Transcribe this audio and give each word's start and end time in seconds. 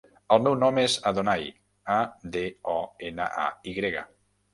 El 0.35 0.39
meu 0.45 0.53
nom 0.61 0.77
és 0.83 0.95
Adonay: 1.11 1.45
a, 1.97 1.97
de, 2.37 2.41
o, 2.73 2.79
ena, 3.11 3.29
a, 3.43 3.45
i 3.73 3.75
grega. 3.77 4.03